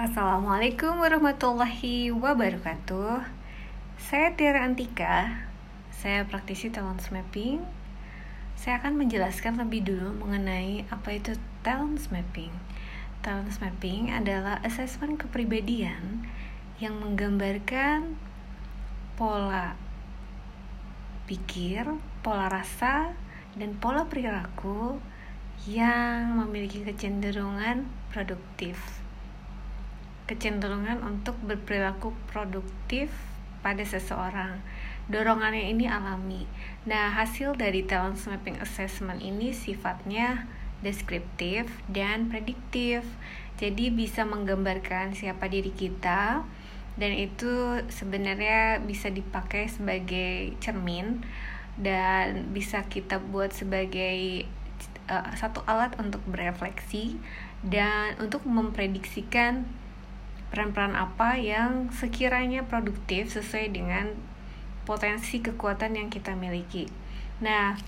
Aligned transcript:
Assalamualaikum 0.00 0.96
warahmatullahi 0.96 2.08
wabarakatuh. 2.08 3.20
Saya 4.00 4.32
Tiara 4.32 4.64
Antika. 4.64 5.44
Saya 5.92 6.24
praktisi 6.24 6.72
talent 6.72 7.04
mapping. 7.12 7.60
Saya 8.56 8.80
akan 8.80 8.96
menjelaskan 8.96 9.60
lebih 9.60 9.84
dulu 9.84 10.24
mengenai 10.24 10.88
apa 10.88 11.20
itu 11.20 11.36
talent 11.60 12.00
mapping. 12.08 12.48
Talent 13.20 13.52
mapping 13.60 14.08
adalah 14.08 14.64
asesmen 14.64 15.20
kepribadian 15.20 16.24
yang 16.80 16.96
menggambarkan 16.96 18.16
pola 19.20 19.76
pikir, 21.28 21.84
pola 22.24 22.48
rasa, 22.48 23.12
dan 23.52 23.76
pola 23.76 24.08
perilaku 24.08 24.96
yang 25.68 26.40
memiliki 26.40 26.88
kecenderungan 26.88 27.84
produktif 28.08 29.04
kecenderungan 30.30 31.02
untuk 31.02 31.34
berperilaku 31.42 32.14
produktif 32.30 33.10
pada 33.66 33.82
seseorang. 33.82 34.62
Dorongannya 35.10 35.74
ini 35.74 35.90
alami. 35.90 36.46
Nah, 36.86 37.10
hasil 37.10 37.58
dari 37.58 37.82
talent 37.82 38.22
mapping 38.30 38.62
assessment 38.62 39.18
ini 39.18 39.50
sifatnya 39.50 40.46
deskriptif 40.86 41.66
dan 41.90 42.30
prediktif. 42.30 43.02
Jadi 43.58 43.90
bisa 43.90 44.22
menggambarkan 44.22 45.12
siapa 45.18 45.50
diri 45.50 45.74
kita 45.74 46.46
dan 46.96 47.12
itu 47.12 47.82
sebenarnya 47.92 48.80
bisa 48.86 49.12
dipakai 49.12 49.68
sebagai 49.68 50.56
cermin 50.62 51.20
dan 51.76 52.54
bisa 52.54 52.86
kita 52.88 53.20
buat 53.20 53.52
sebagai 53.52 54.48
uh, 55.10 55.32
satu 55.36 55.60
alat 55.68 55.92
untuk 56.00 56.24
berefleksi 56.24 57.20
dan 57.60 58.16
untuk 58.16 58.48
memprediksikan 58.48 59.68
peran-peran 60.50 60.98
apa 60.98 61.38
yang 61.38 61.94
sekiranya 61.94 62.66
produktif 62.66 63.30
sesuai 63.30 63.70
dengan 63.70 64.12
potensi 64.82 65.38
kekuatan 65.38 65.94
yang 65.94 66.08
kita 66.10 66.34
miliki. 66.34 66.90
Nah, 67.38 67.78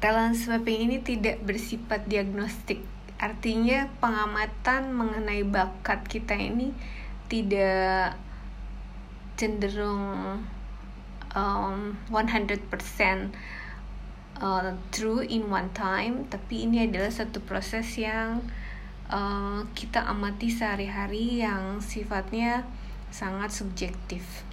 talent 0.00 0.34
swapping 0.34 0.88
ini 0.88 0.96
tidak 1.04 1.44
bersifat 1.44 2.08
diagnostik. 2.08 2.80
Artinya 3.20 3.92
pengamatan 4.00 4.96
mengenai 4.96 5.44
bakat 5.44 6.08
kita 6.08 6.32
ini 6.32 6.72
tidak 7.28 8.16
cenderung 9.36 10.40
um, 11.36 11.96
100% 12.08 12.64
uh, 14.40 14.72
true 14.88 15.20
in 15.20 15.52
one 15.52 15.68
time, 15.76 16.24
tapi 16.32 16.64
ini 16.64 16.88
adalah 16.88 17.12
satu 17.12 17.44
proses 17.44 17.86
yang 18.00 18.40
uh, 19.10 19.66
kita 19.74 20.06
amati 20.06 20.48
sehari-hari 20.48 21.42
yang 21.42 21.82
sifatnya 21.82 22.64
sangat 23.10 23.50
subjektif. 23.50 24.49